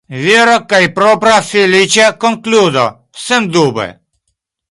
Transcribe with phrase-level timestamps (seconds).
[0.21, 2.87] Vera kaj propra “feliĉa konkludo”,
[3.27, 3.89] sendube.